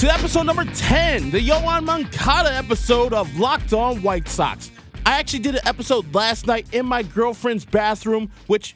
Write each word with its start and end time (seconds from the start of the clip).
to 0.00 0.10
episode 0.10 0.44
number 0.44 0.64
10, 0.64 1.30
the 1.30 1.38
Yoan 1.38 1.84
Moncada 1.84 2.50
episode 2.54 3.12
of 3.12 3.38
Locked 3.38 3.74
On 3.74 4.00
White 4.00 4.28
Sox. 4.28 4.70
I 5.04 5.18
actually 5.18 5.40
did 5.40 5.56
an 5.56 5.60
episode 5.66 6.14
last 6.14 6.46
night 6.46 6.66
in 6.72 6.86
my 6.86 7.02
girlfriend's 7.02 7.66
bathroom, 7.66 8.30
which 8.46 8.74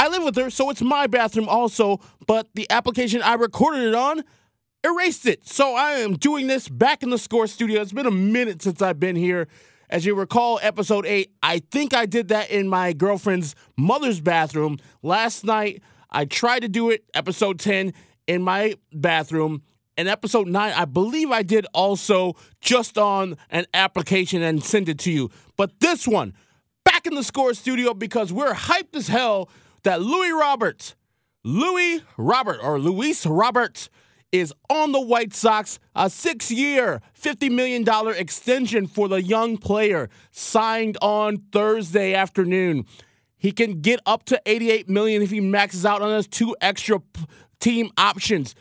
I 0.00 0.08
live 0.08 0.24
with 0.24 0.34
her, 0.34 0.50
so 0.50 0.70
it's 0.70 0.82
my 0.82 1.06
bathroom 1.06 1.48
also, 1.48 2.00
but 2.26 2.48
the 2.54 2.68
application 2.70 3.22
I 3.22 3.34
recorded 3.34 3.86
it 3.86 3.94
on 3.94 4.24
erased 4.82 5.26
it. 5.26 5.46
So 5.46 5.76
I 5.76 5.92
am 5.92 6.16
doing 6.16 6.48
this 6.48 6.68
back 6.68 7.04
in 7.04 7.10
the 7.10 7.18
score 7.18 7.46
studio. 7.46 7.80
It's 7.80 7.92
been 7.92 8.06
a 8.06 8.10
minute 8.10 8.60
since 8.60 8.82
I've 8.82 8.98
been 8.98 9.14
here. 9.14 9.46
As 9.88 10.04
you 10.04 10.16
recall, 10.16 10.58
episode 10.60 11.06
8, 11.06 11.30
I 11.40 11.60
think 11.70 11.94
I 11.94 12.04
did 12.04 12.26
that 12.28 12.50
in 12.50 12.68
my 12.68 12.94
girlfriend's 12.94 13.54
mother's 13.76 14.20
bathroom. 14.20 14.78
Last 15.04 15.44
night, 15.44 15.84
I 16.10 16.24
tried 16.24 16.62
to 16.62 16.68
do 16.68 16.90
it, 16.90 17.04
episode 17.14 17.60
10, 17.60 17.92
in 18.26 18.42
my 18.42 18.74
bathroom. 18.92 19.62
And 19.96 20.08
episode 20.08 20.48
9, 20.48 20.72
I 20.72 20.84
believe 20.86 21.30
I 21.30 21.42
did 21.42 21.66
also 21.72 22.34
just 22.60 22.98
on 22.98 23.36
an 23.50 23.66
application 23.74 24.42
and 24.42 24.62
send 24.62 24.88
it 24.88 24.98
to 25.00 25.12
you. 25.12 25.30
But 25.56 25.80
this 25.80 26.08
one, 26.08 26.34
back 26.84 27.06
in 27.06 27.14
the 27.14 27.22
score 27.22 27.54
studio 27.54 27.94
because 27.94 28.32
we're 28.32 28.54
hyped 28.54 28.96
as 28.96 29.08
hell 29.08 29.48
that 29.84 30.02
Louis 30.02 30.32
Roberts, 30.32 30.96
Louis 31.44 32.02
Robert, 32.16 32.58
or 32.62 32.80
Luis 32.80 33.24
Roberts, 33.24 33.88
is 34.32 34.52
on 34.68 34.90
the 34.90 35.00
White 35.00 35.32
Sox. 35.32 35.78
A 35.94 36.10
six 36.10 36.50
year, 36.50 37.00
$50 37.16 37.52
million 37.52 37.84
extension 38.16 38.88
for 38.88 39.06
the 39.08 39.22
young 39.22 39.58
player 39.58 40.08
signed 40.32 40.98
on 41.00 41.36
Thursday 41.52 42.14
afternoon. 42.14 42.84
He 43.36 43.52
can 43.52 43.80
get 43.80 44.00
up 44.06 44.24
to 44.24 44.40
88 44.44 44.88
million 44.88 45.22
if 45.22 45.30
he 45.30 45.38
maxes 45.38 45.86
out 45.86 46.02
on 46.02 46.16
his 46.16 46.26
two 46.26 46.56
extra 46.60 46.98
p- 46.98 47.26
team 47.60 47.90
options. 47.96 48.56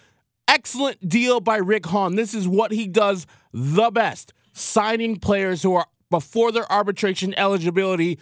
Excellent 0.48 1.08
deal 1.08 1.40
by 1.40 1.58
Rick 1.58 1.86
Hahn. 1.88 2.16
This 2.16 2.34
is 2.34 2.48
what 2.48 2.72
he 2.72 2.88
does 2.88 3.26
the 3.54 3.92
best 3.92 4.34
signing 4.54 5.18
players 5.18 5.64
who 5.64 5.74
are 5.76 5.88
before 6.10 6.52
their 6.52 6.72
arbitration 6.72 7.34
eligibility 7.36 8.20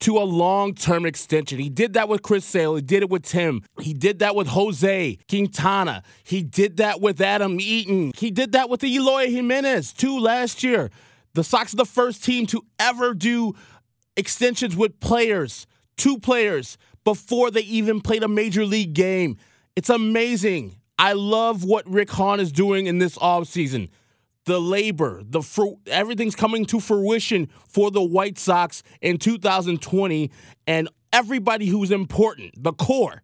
to 0.00 0.18
a 0.18 0.20
long 0.24 0.74
term 0.74 1.06
extension. 1.06 1.58
He 1.58 1.68
did 1.68 1.94
that 1.94 2.08
with 2.08 2.22
Chris 2.22 2.44
Sale. 2.44 2.76
He 2.76 2.82
did 2.82 3.02
it 3.02 3.10
with 3.10 3.22
Tim. 3.22 3.62
He 3.80 3.94
did 3.94 4.18
that 4.18 4.36
with 4.36 4.48
Jose 4.48 5.18
Quintana. 5.28 6.02
He 6.22 6.42
did 6.42 6.76
that 6.76 7.00
with 7.00 7.20
Adam 7.20 7.58
Eaton. 7.60 8.12
He 8.16 8.30
did 8.30 8.52
that 8.52 8.68
with 8.68 8.84
Eloy 8.84 9.30
Jimenez, 9.30 9.92
too, 9.92 10.18
last 10.18 10.62
year. 10.62 10.90
The 11.34 11.44
Sox 11.44 11.72
are 11.74 11.78
the 11.78 11.84
first 11.84 12.24
team 12.24 12.46
to 12.46 12.62
ever 12.78 13.14
do 13.14 13.54
extensions 14.16 14.76
with 14.76 15.00
players, 15.00 15.66
two 15.96 16.18
players, 16.18 16.78
before 17.04 17.50
they 17.50 17.60
even 17.62 18.00
played 18.00 18.22
a 18.22 18.28
major 18.28 18.64
league 18.64 18.94
game. 18.94 19.36
It's 19.76 19.90
amazing. 19.90 20.76
I 20.98 21.12
love 21.12 21.62
what 21.64 21.88
Rick 21.88 22.10
Hahn 22.10 22.40
is 22.40 22.50
doing 22.50 22.86
in 22.86 22.98
this 22.98 23.18
offseason. 23.18 23.90
The 24.46 24.60
labor, 24.60 25.22
the 25.24 25.42
fruit, 25.42 25.76
everything's 25.88 26.36
coming 26.36 26.64
to 26.66 26.80
fruition 26.80 27.50
for 27.68 27.90
the 27.90 28.02
White 28.02 28.38
Sox 28.38 28.82
in 29.02 29.18
2020, 29.18 30.30
and 30.66 30.88
everybody 31.12 31.66
who's 31.66 31.90
important, 31.90 32.54
the 32.62 32.72
core, 32.72 33.22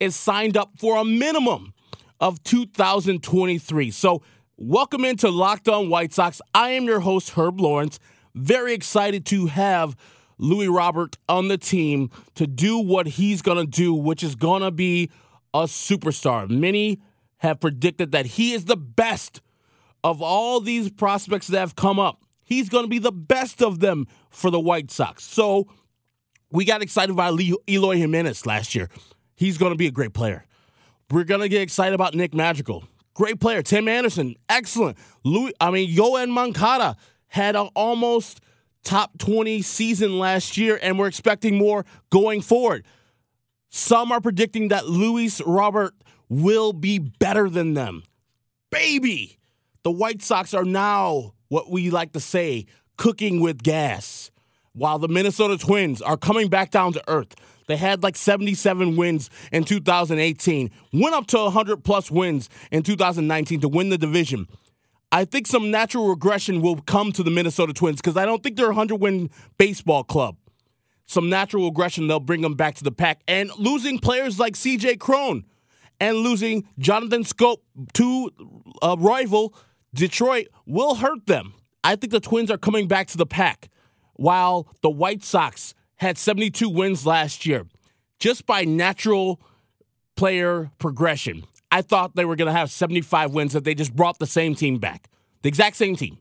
is 0.00 0.16
signed 0.16 0.56
up 0.56 0.72
for 0.76 0.96
a 0.96 1.04
minimum 1.04 1.74
of 2.18 2.42
2023. 2.42 3.90
So, 3.90 4.22
welcome 4.56 5.04
into 5.04 5.30
Locked 5.30 5.68
On 5.68 5.88
White 5.90 6.12
Sox. 6.12 6.40
I 6.54 6.70
am 6.70 6.84
your 6.84 7.00
host, 7.00 7.30
Herb 7.30 7.60
Lawrence. 7.60 8.00
Very 8.34 8.72
excited 8.72 9.24
to 9.26 9.46
have 9.46 9.94
Louis 10.38 10.68
Robert 10.68 11.16
on 11.28 11.48
the 11.48 11.58
team 11.58 12.10
to 12.34 12.46
do 12.46 12.78
what 12.78 13.06
he's 13.06 13.42
going 13.42 13.58
to 13.58 13.70
do, 13.70 13.94
which 13.94 14.22
is 14.24 14.34
going 14.34 14.62
to 14.62 14.70
be 14.70 15.10
a 15.54 15.64
superstar. 15.64 16.50
Many 16.50 17.00
have 17.38 17.60
predicted 17.60 18.12
that 18.12 18.26
he 18.26 18.52
is 18.52 18.66
the 18.66 18.76
best 18.76 19.40
of 20.02 20.20
all 20.20 20.60
these 20.60 20.90
prospects 20.90 21.46
that 21.46 21.60
have 21.60 21.76
come 21.76 21.98
up. 21.98 22.22
He's 22.42 22.68
going 22.68 22.84
to 22.84 22.88
be 22.88 22.98
the 22.98 23.12
best 23.12 23.62
of 23.62 23.80
them 23.80 24.06
for 24.28 24.50
the 24.50 24.60
White 24.60 24.90
Sox. 24.90 25.24
So 25.24 25.68
we 26.50 26.64
got 26.64 26.82
excited 26.82 27.10
about 27.10 27.40
Eloy 27.66 27.96
Jimenez 27.96 28.44
last 28.44 28.74
year. 28.74 28.90
He's 29.34 29.56
going 29.56 29.72
to 29.72 29.78
be 29.78 29.86
a 29.86 29.90
great 29.90 30.12
player. 30.12 30.44
We're 31.10 31.24
going 31.24 31.40
to 31.40 31.48
get 31.48 31.62
excited 31.62 31.94
about 31.94 32.14
Nick 32.14 32.34
Madrigal. 32.34 32.84
Great 33.14 33.40
player. 33.40 33.62
Tim 33.62 33.88
Anderson, 33.88 34.34
excellent. 34.48 34.98
Louis, 35.22 35.52
I 35.60 35.70
mean, 35.70 35.94
Yoan 35.94 36.30
Moncada 36.30 36.96
had 37.28 37.56
an 37.56 37.68
almost 37.74 38.40
top 38.82 39.16
20 39.18 39.62
season 39.62 40.18
last 40.18 40.56
year, 40.56 40.78
and 40.82 40.98
we're 40.98 41.06
expecting 41.06 41.56
more 41.56 41.84
going 42.10 42.40
forward. 42.40 42.84
Some 43.76 44.12
are 44.12 44.20
predicting 44.20 44.68
that 44.68 44.86
Luis 44.86 45.40
Robert 45.44 45.94
will 46.28 46.72
be 46.72 47.00
better 47.00 47.50
than 47.50 47.74
them. 47.74 48.04
Baby, 48.70 49.40
the 49.82 49.90
White 49.90 50.22
Sox 50.22 50.54
are 50.54 50.64
now 50.64 51.32
what 51.48 51.68
we 51.68 51.90
like 51.90 52.12
to 52.12 52.20
say 52.20 52.66
cooking 52.96 53.40
with 53.40 53.64
gas, 53.64 54.30
while 54.74 55.00
the 55.00 55.08
Minnesota 55.08 55.58
Twins 55.58 56.00
are 56.00 56.16
coming 56.16 56.46
back 56.46 56.70
down 56.70 56.92
to 56.92 57.02
earth. 57.08 57.34
They 57.66 57.76
had 57.76 58.04
like 58.04 58.14
77 58.14 58.94
wins 58.94 59.28
in 59.50 59.64
2018, 59.64 60.70
went 60.92 61.14
up 61.16 61.26
to 61.26 61.38
100 61.38 61.82
plus 61.82 62.12
wins 62.12 62.48
in 62.70 62.84
2019 62.84 63.60
to 63.62 63.68
win 63.68 63.88
the 63.88 63.98
division. 63.98 64.46
I 65.10 65.24
think 65.24 65.48
some 65.48 65.72
natural 65.72 66.06
regression 66.10 66.62
will 66.62 66.76
come 66.76 67.10
to 67.10 67.24
the 67.24 67.30
Minnesota 67.32 67.72
Twins 67.72 67.96
because 67.96 68.16
I 68.16 68.24
don't 68.24 68.40
think 68.40 68.54
they're 68.54 68.66
a 68.66 68.68
100 68.68 68.94
win 69.00 69.30
baseball 69.58 70.04
club. 70.04 70.36
Some 71.06 71.28
natural 71.28 71.66
regression, 71.66 72.06
they'll 72.06 72.20
bring 72.20 72.40
them 72.40 72.54
back 72.54 72.74
to 72.76 72.84
the 72.84 72.92
pack. 72.92 73.22
And 73.28 73.50
losing 73.58 73.98
players 73.98 74.38
like 74.38 74.54
CJ 74.54 74.98
Cron 74.98 75.44
and 76.00 76.18
losing 76.18 76.66
Jonathan 76.78 77.24
Schoop 77.24 77.58
to 77.94 78.30
a 78.82 78.96
rival, 78.96 79.54
Detroit, 79.94 80.48
will 80.66 80.96
hurt 80.96 81.26
them. 81.26 81.54
I 81.82 81.96
think 81.96 82.12
the 82.12 82.20
Twins 82.20 82.50
are 82.50 82.58
coming 82.58 82.88
back 82.88 83.08
to 83.08 83.16
the 83.18 83.26
pack 83.26 83.68
while 84.14 84.68
the 84.80 84.90
White 84.90 85.22
Sox 85.22 85.74
had 85.96 86.16
72 86.16 86.68
wins 86.68 87.06
last 87.06 87.46
year 87.46 87.66
just 88.18 88.46
by 88.46 88.64
natural 88.64 89.40
player 90.16 90.70
progression. 90.78 91.44
I 91.70 91.82
thought 91.82 92.14
they 92.14 92.24
were 92.24 92.36
going 92.36 92.46
to 92.46 92.58
have 92.58 92.70
75 92.70 93.32
wins 93.32 93.54
if 93.54 93.64
they 93.64 93.74
just 93.74 93.94
brought 93.94 94.18
the 94.18 94.26
same 94.26 94.54
team 94.54 94.78
back. 94.78 95.08
The 95.42 95.48
exact 95.48 95.76
same 95.76 95.96
team. 95.96 96.18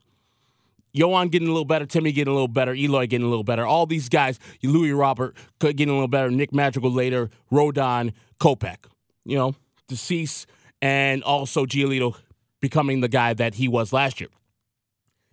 Yoan 0.95 1.31
getting 1.31 1.47
a 1.47 1.51
little 1.51 1.65
better, 1.65 1.85
Timmy 1.85 2.11
getting 2.11 2.31
a 2.31 2.35
little 2.35 2.47
better, 2.47 2.73
Eloy 2.73 3.07
getting 3.07 3.25
a 3.25 3.29
little 3.29 3.43
better. 3.43 3.65
All 3.65 3.85
these 3.85 4.09
guys, 4.09 4.39
Louis 4.61 4.91
Robert 4.91 5.35
getting 5.59 5.89
a 5.89 5.93
little 5.93 6.07
better, 6.07 6.29
Nick 6.29 6.53
Madrigal 6.53 6.91
later, 6.91 7.29
Rodon, 7.51 8.13
Kopech, 8.39 8.77
you 9.25 9.35
know, 9.35 9.55
deceased, 9.87 10.47
and 10.81 11.23
also 11.23 11.65
Giolito 11.65 12.15
becoming 12.61 13.01
the 13.01 13.07
guy 13.07 13.33
that 13.33 13.55
he 13.55 13.67
was 13.67 13.91
last 13.91 14.21
year. 14.21 14.29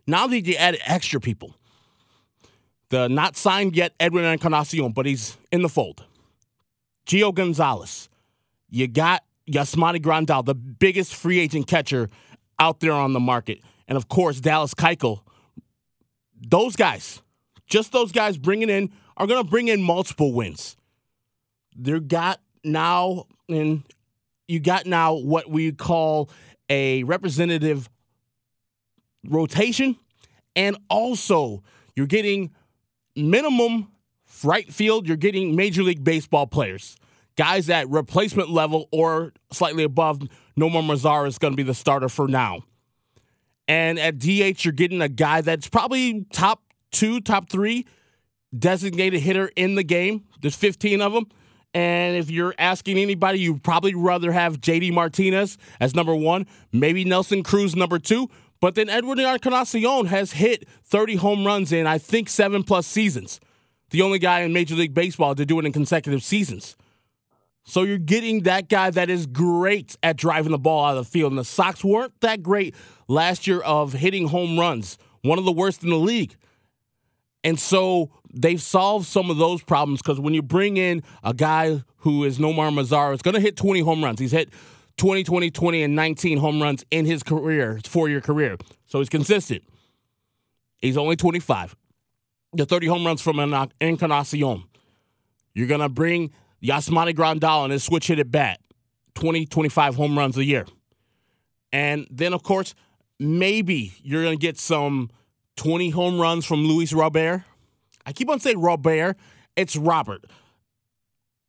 Now 0.07 0.27
that 0.27 0.41
you 0.41 0.55
add 0.55 0.79
extra 0.87 1.21
people, 1.21 1.55
the 2.89 3.09
not 3.09 3.37
signed 3.37 3.77
yet 3.77 3.93
Edwin 4.01 4.25
Encarnacion, 4.25 4.93
but 4.93 5.07
he's 5.07 5.37
in 5.53 5.63
the 5.63 5.69
fold. 5.69 6.05
Gio 7.07 7.35
Gonzalez. 7.35 8.09
You 8.69 8.87
got 8.89 9.25
Yasmani 9.49 10.01
Grandal, 10.01 10.45
the 10.45 10.55
biggest 10.55 11.15
free 11.15 11.39
agent 11.39 11.67
catcher 11.67 12.09
out 12.59 12.81
there 12.81 12.93
on 12.93 13.13
the 13.13 13.21
market. 13.21 13.61
And 13.89 13.97
of 13.97 14.09
course, 14.09 14.41
Dallas 14.41 14.75
Keuchel. 14.75 15.21
Those 16.41 16.77
guys, 16.77 17.23
just 17.67 17.93
those 17.93 18.13
guys 18.13 18.39
bringing 18.39 18.71
in, 18.71 18.91
are 19.17 19.27
going 19.27 19.43
to 19.43 19.49
bring 19.49 19.69
in 19.69 19.83
multiple 19.83 20.33
wins. 20.33 20.77
They're 21.77 22.01
got 22.01 22.41
now, 22.65 23.27
and 23.49 23.83
you 24.49 24.61
got 24.61 24.87
now 24.87 25.15
what 25.15 25.51
we 25.51 25.73
call 25.73 26.31
a 26.69 27.03
representative 27.05 27.89
rotation, 29.29 29.97
and 30.57 30.77
also 30.89 31.63
you're 31.95 32.07
getting 32.07 32.51
minimum 33.15 33.89
right 34.43 34.73
field, 34.73 35.07
you're 35.07 35.17
getting 35.17 35.57
Major 35.57 35.83
League 35.83 36.03
Baseball 36.03 36.47
players, 36.47 36.97
guys 37.37 37.69
at 37.69 37.89
replacement 37.89 38.51
level 38.51 38.89
or 38.91 39.33
slightly 39.53 39.85
above. 39.85 40.21
Nomar 40.59 40.83
Mazara 40.83 41.27
is 41.29 41.39
going 41.39 41.53
to 41.53 41.57
be 41.57 41.63
the 41.63 41.75
starter 41.75 42.09
for 42.09 42.29
now. 42.29 42.63
And 43.71 44.01
at 44.01 44.19
DH, 44.19 44.65
you're 44.65 44.73
getting 44.73 45.01
a 45.01 45.09
guy 45.09 45.43
that's 45.43 45.69
probably 45.69 46.27
top 46.33 46.61
two, 46.91 47.21
top 47.21 47.49
three 47.49 47.87
designated 48.59 49.21
hitter 49.21 49.53
in 49.55 49.77
the 49.77 49.85
game. 49.85 50.25
There's 50.43 50.57
15 50.57 51.01
of 51.01 51.13
them. 51.13 51.27
And 51.73 52.17
if 52.17 52.33
you're 52.33 52.53
asking 52.59 52.99
anybody, 52.99 53.39
you'd 53.39 53.63
probably 53.63 53.95
rather 53.95 54.33
have 54.33 54.61
JD 54.61 54.93
Martinez 54.93 55.57
as 55.79 55.95
number 55.95 56.17
one, 56.17 56.49
maybe 56.73 57.05
Nelson 57.05 57.45
Cruz 57.45 57.77
number 57.77 58.01
two. 58.01 58.29
But 58.61 58.75
then 58.75 58.89
Edwin 58.89 59.21
Encarnacion 59.21 60.07
has 60.07 60.33
hit 60.33 60.69
30 60.87 61.15
home 61.15 61.47
runs 61.47 61.71
in, 61.71 61.87
I 61.87 61.99
think, 61.99 62.29
seven 62.29 62.65
plus 62.65 62.89
seasons. 62.89 63.39
The 63.91 64.03
only 64.03 64.19
guy 64.19 64.41
in 64.41 64.53
Major 64.53 64.75
League 64.75 64.95
Baseball 64.95 65.37
to 65.37 65.47
do 65.47 65.61
it 65.61 65.65
in 65.65 65.73
consecutive 65.73 66.25
seasons. 66.25 66.75
So 67.65 67.83
you're 67.83 67.99
getting 67.99 68.43
that 68.45 68.69
guy 68.69 68.91
that 68.91 69.11
is 69.11 69.27
great 69.27 69.97
at 70.03 70.17
driving 70.17 70.53
the 70.53 70.59
ball 70.59 70.85
out 70.85 70.97
of 70.97 71.05
the 71.05 71.11
field. 71.11 71.33
And 71.33 71.39
the 71.39 71.45
Sox 71.45 71.85
weren't 71.85 72.19
that 72.21 72.43
great 72.43 72.75
last 73.07 73.47
year 73.47 73.61
of 73.61 73.93
hitting 73.93 74.29
home 74.29 74.59
runs, 74.59 74.99
one 75.23 75.39
of 75.39 75.45
the 75.45 75.53
worst 75.53 75.83
in 75.83 75.91
the 75.91 75.97
league. 75.97 76.37
And 77.45 77.59
so 77.59 78.11
they've 78.33 78.61
solved 78.61 79.07
some 79.07 79.31
of 79.31 79.37
those 79.37 79.63
problems 79.63 80.03
because 80.03 80.21
when 80.21 80.35
you 80.35 80.43
bring 80.43 80.77
in 80.77 81.03
a 81.23 81.33
guy 81.33 81.83
who 81.99 82.25
is 82.25 82.39
Nomar 82.39 82.71
Mazara, 82.71 83.15
it's 83.15 83.23
going 83.23 83.35
to 83.35 83.41
hit 83.41 83.57
20 83.57 83.81
home 83.81 84.03
runs. 84.03 84.21
He's 84.21 84.33
hit 84.33 84.51
20, 84.97 85.25
20, 85.25 85.51
20, 85.51 85.83
and 85.83 85.95
19 85.95 86.39
home 86.39 86.63
runs 86.63 86.85
in 86.91 87.07
his 87.07 87.23
career, 87.23 87.77
his 87.77 87.87
four 87.87 88.09
year 88.09 88.21
career. 88.21 88.57
So 88.87 88.99
he's 88.99 89.09
consistent. 89.09 89.63
He's 90.79 90.97
only 90.97 91.17
25. 91.17 91.77
The 92.53 92.67
30 92.67 92.87
home 92.89 93.07
runs 93.07 93.23
from 93.23 93.39
an 93.39 93.71
Encarnacion. 93.81 94.65
You're 95.55 95.67
going 95.67 95.81
to 95.81 95.89
bring 95.89 96.33
Yasmani 96.63 97.15
Grandal 97.15 97.65
and 97.65 97.73
his 97.73 97.85
switch 97.85 98.09
hit 98.09 98.19
at 98.19 98.31
bat. 98.31 98.61
20, 99.15 99.47
25 99.47 99.97
home 99.97 100.17
runs 100.17 100.37
a 100.37 100.45
year. 100.45 100.67
And 101.73 102.07
then, 102.11 102.33
of 102.33 102.43
course, 102.43 102.75
maybe 103.19 103.93
you're 104.03 104.23
going 104.23 104.39
to 104.39 104.41
get 104.41 104.59
some 104.59 105.11
20 105.57 105.91
home 105.91 106.21
runs 106.21 106.47
from 106.47 106.65
Luis 106.65 106.93
Robert. 106.93 107.45
I 108.07 108.13
keep 108.13 108.29
on 108.31 108.41
saying 108.41 108.61
Robert. 108.61 109.17
It's 109.57 109.77
Robert. 109.77 110.25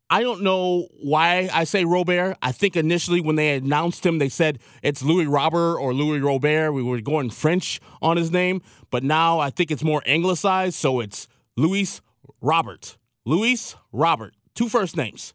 I 0.09 0.23
don't 0.23 0.41
know 0.41 0.89
why 1.01 1.49
I 1.53 1.63
say 1.63 1.85
Robert. 1.85 2.35
I 2.41 2.51
think 2.51 2.75
initially 2.75 3.21
when 3.21 3.37
they 3.37 3.55
announced 3.55 4.05
him, 4.05 4.17
they 4.17 4.27
said 4.27 4.59
it's 4.83 5.01
Louis 5.01 5.25
Robert 5.25 5.77
or 5.77 5.93
Louis 5.93 6.19
Robert. 6.19 6.73
We 6.73 6.83
were 6.83 6.99
going 6.99 7.29
French 7.29 7.79
on 8.01 8.17
his 8.17 8.29
name, 8.29 8.61
but 8.89 9.03
now 9.03 9.39
I 9.39 9.49
think 9.49 9.71
it's 9.71 9.83
more 9.83 10.03
anglicized, 10.05 10.75
so 10.75 10.99
it's 10.99 11.29
Luis 11.55 12.01
Robert. 12.41 12.97
Luis 13.25 13.77
Robert. 13.93 14.33
Two 14.56 14.69
first 14.69 14.98
names. 14.98 15.33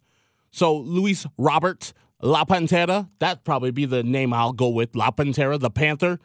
So 0.51 0.77
Luis 0.77 1.27
Robert 1.37 1.93
La 2.23 2.45
Pantera, 2.45 3.09
that'd 3.19 3.45
probably 3.45 3.71
be 3.71 3.85
the 3.85 4.03
name 4.03 4.33
I'll 4.33 4.53
go 4.53 4.69
with. 4.69 4.97
La 4.97 5.11
Pantera, 5.11 5.59
the 5.59 5.71
Panther, 5.71 6.19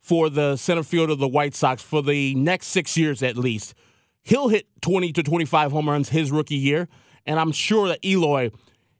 for 0.00 0.28
the 0.28 0.56
center 0.56 0.82
field 0.82 1.10
of 1.10 1.18
the 1.18 1.28
White 1.28 1.54
Sox 1.54 1.82
for 1.82 2.02
the 2.02 2.34
next 2.34 2.68
six 2.68 2.96
years 2.96 3.22
at 3.22 3.36
least. 3.36 3.74
He'll 4.22 4.48
hit 4.48 4.66
20 4.82 5.12
to 5.12 5.22
25 5.22 5.72
home 5.72 5.88
runs 5.88 6.10
his 6.10 6.30
rookie 6.30 6.56
year. 6.56 6.88
And 7.26 7.38
I'm 7.38 7.52
sure 7.52 7.88
that 7.88 8.04
Eloy, 8.04 8.50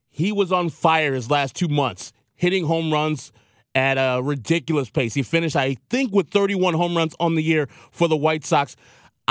he 0.09 0.33
was 0.33 0.53
on 0.53 0.69
fire 0.69 1.15
his 1.15 1.31
last 1.31 1.57
two 1.57 1.69
months, 1.69 2.13
hitting 2.35 2.67
home 2.67 2.93
runs 2.93 3.33
at 3.75 3.95
a 3.95 4.21
ridiculous 4.23 4.91
pace. 4.91 5.15
He 5.15 5.23
finished, 5.23 5.57
I 5.57 5.77
think, 5.89 6.13
with 6.13 6.31
31 6.31 6.75
home 6.75 6.97
runs 6.97 7.15
on 7.21 7.35
the 7.35 7.43
year 7.43 7.69
for 7.91 8.09
the 8.09 8.17
White 8.17 8.45
Sox. 8.45 8.77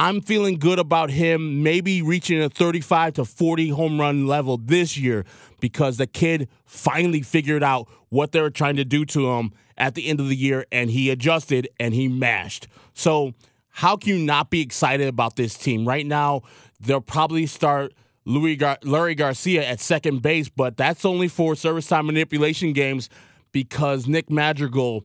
I'm 0.01 0.22
feeling 0.22 0.60
good 0.60 0.80
about 0.80 1.10
him 1.10 1.62
maybe 1.62 2.01
reaching 2.01 2.42
a 2.42 2.50
35 2.50 3.16
to 3.16 3.25
40 3.25 3.68
home 3.68 4.00
run 4.00 4.28
level 4.28 4.56
this 4.56 4.96
year 4.96 5.25
because 5.60 5.98
the 5.98 6.07
kid 6.07 6.48
finally 6.63 7.22
figured 7.22 7.63
out 7.63 7.90
what 8.07 8.31
they 8.31 8.40
were 8.40 8.50
trying 8.50 8.78
to 8.78 8.86
do 8.86 9.04
to 9.07 9.30
him 9.31 9.51
at 9.78 9.96
the 9.96 10.07
end 10.07 10.22
of 10.22 10.30
the 10.30 10.38
year 10.38 10.66
and 10.72 10.90
he 10.90 11.10
adjusted 11.10 11.68
and 11.81 11.94
he 11.94 12.07
mashed. 12.07 12.69
So, 12.94 13.34
how 13.68 13.98
can 13.98 14.18
you 14.18 14.25
not 14.25 14.50
be 14.50 14.62
excited 14.62 15.10
about 15.10 15.36
this 15.36 15.57
team? 15.57 15.86
Right 15.86 16.06
now, 16.06 16.44
they'll 16.80 17.02
probably 17.02 17.45
start 17.45 17.94
Louis 18.24 18.56
Gar- 18.56 18.80
Leury 18.84 19.18
Garcia 19.18 19.68
at 19.68 19.81
second 19.81 20.22
base, 20.22 20.48
but 20.48 20.78
that's 20.78 21.04
only 21.04 21.28
for 21.28 21.56
service 21.56 21.88
time 21.88 22.06
manipulation 22.06 22.72
games 22.72 23.10
because 23.52 24.07
Nick 24.07 24.30
Madrigal 24.30 25.04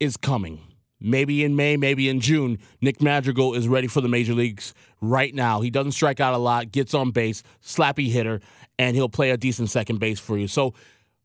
is 0.00 0.16
coming. 0.16 0.73
Maybe 1.00 1.44
in 1.44 1.56
May, 1.56 1.76
maybe 1.76 2.08
in 2.08 2.20
June, 2.20 2.58
Nick 2.80 3.02
Madrigal 3.02 3.54
is 3.54 3.68
ready 3.68 3.86
for 3.88 4.00
the 4.00 4.08
major 4.08 4.32
leagues 4.32 4.74
right 5.00 5.34
now. 5.34 5.60
He 5.60 5.70
doesn't 5.70 5.92
strike 5.92 6.20
out 6.20 6.34
a 6.34 6.38
lot, 6.38 6.72
gets 6.72 6.94
on 6.94 7.10
base, 7.10 7.42
slappy 7.62 8.10
hitter, 8.10 8.40
and 8.78 8.96
he'll 8.96 9.08
play 9.08 9.30
a 9.30 9.36
decent 9.36 9.70
second 9.70 9.98
base 10.00 10.18
for 10.18 10.38
you. 10.38 10.48
So, 10.48 10.74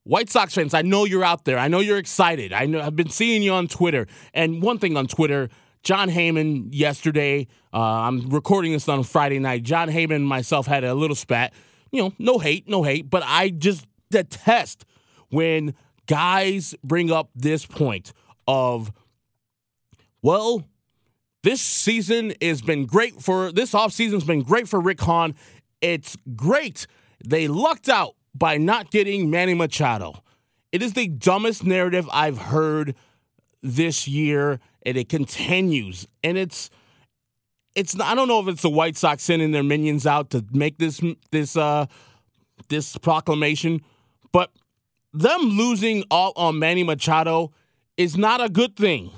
White 0.04 0.30
Sox 0.30 0.54
fans, 0.56 0.74
I 0.74 0.81
know 0.81 1.06
you're 1.06 1.24
out 1.24 1.45
there. 1.45 1.60
I 1.60 1.68
know 1.68 1.80
you're 1.81 1.98
excited. 1.98 2.51
I 2.51 2.66
know 2.66 2.81
I've 2.81 2.95
been 2.95 3.10
seeing 3.10 3.44
you 3.44 3.54
on 3.54 3.68
Twitter. 3.68 4.07
And 4.33 4.62
one 4.62 4.80
thing 4.80 4.98
on 4.98 5.07
Twitter, 5.07 5.50
Jon 5.83 6.10
Heyman 6.10 6.69
yesterday, 6.72 7.48
uh, 7.74 7.77
I'm 7.77 8.30
recording 8.30 8.72
this 8.72 8.89
on 8.89 9.04
Friday 9.04 9.39
night. 9.39 9.63
Jon 9.63 9.88
Heyman 9.88 10.15
and 10.15 10.27
myself 10.27 10.65
had 10.65 10.83
a 10.83 10.95
little 10.95 11.15
spat. 11.15 11.54
You 11.92 12.04
know, 12.04 12.13
no 12.18 12.39
hate, 12.39 12.68
no 12.68 12.83
hate, 12.83 13.10
but 13.10 13.24
I 13.25 13.50
just 13.50 13.88
detest 14.10 14.83
when 15.30 15.75
guys 16.07 16.75
bring 16.83 17.12
up 17.12 17.30
this 17.36 17.65
point 17.65 18.12
of, 18.48 18.92
well, 20.21 20.66
this 21.44 21.62
season 21.62 22.33
has 22.42 22.62
been 22.62 22.86
great 22.86 23.21
for 23.21 23.51
this 23.51 23.71
offseason's 23.74 24.24
been 24.24 24.44
great 24.44 24.68
for 24.68 24.80
Rick 24.80 25.01
Hahn. 25.01 25.36
It's 25.81 26.18
great. 26.36 26.88
They 27.25 27.48
lucked 27.48 27.89
out 27.89 28.16
by 28.36 28.57
not 28.57 28.92
getting 28.92 29.30
Manny 29.30 29.54
Machado. 29.54 30.24
It 30.71 30.83
is 30.83 30.94
the 30.94 31.07
dumbest 31.07 31.63
narrative 31.63 32.07
I've 32.12 32.38
heard 32.38 32.95
this 33.62 34.07
year 34.07 34.60
and 34.86 34.98
it 34.98 35.10
continues. 35.10 36.07
And 36.24 36.38
it's 36.38 36.69
it's 37.75 38.00
I 38.00 38.15
don't 38.15 38.27
know 38.27 38.42
if 38.42 38.48
it's 38.48 38.62
the 38.62 38.69
White 38.69 38.98
Sox 38.98 39.24
sending 39.24 39.51
their 39.51 39.63
minions 39.63 40.06
out 40.06 40.31
to 40.31 40.45
make 40.51 40.77
this 40.77 41.01
this 41.31 41.56
uh 41.56 41.86
this 42.68 42.98
proclamation, 42.98 43.81
but 44.31 44.51
them 45.13 45.42
losing 45.42 46.04
all 46.12 46.33
on 46.36 46.60
Manny 46.60 46.83
Machado 46.83 47.51
is 47.98 48.18
not 48.18 48.44
a 48.44 48.50
good 48.50 48.75
thing. 48.75 49.12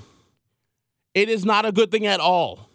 It 1.14 1.28
is 1.28 1.44
not 1.44 1.66
a 1.66 1.72
good 1.72 1.90
thing 1.90 2.06
at 2.06 2.20
all. 2.20 2.70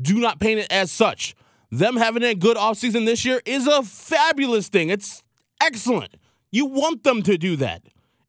Do 0.00 0.18
not 0.18 0.40
paint 0.40 0.60
it 0.60 0.72
as 0.72 0.90
such. 0.90 1.34
Them 1.70 1.96
having 1.96 2.22
a 2.22 2.34
good 2.34 2.56
offseason 2.56 3.04
this 3.04 3.24
year 3.24 3.40
is 3.44 3.66
a 3.66 3.82
fabulous 3.82 4.68
thing. 4.68 4.90
It's 4.90 5.22
excellent. 5.60 6.16
You 6.52 6.66
want 6.66 7.02
them 7.02 7.22
to 7.22 7.36
do 7.36 7.56
that. 7.56 7.82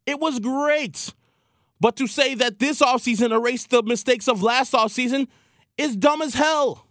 It 0.06 0.20
was 0.20 0.40
great. 0.40 1.14
But 1.80 1.96
to 1.98 2.08
say 2.08 2.34
that 2.36 2.60
this 2.60 2.82
offseason 2.82 3.32
erased 3.32 3.70
the 3.70 3.84
mistakes 3.84 4.28
of 4.28 4.42
last 4.42 4.74
offseason 4.74 5.28
is 5.78 5.96
dumb 5.96 6.22
as 6.22 6.34
hell. 6.34 6.88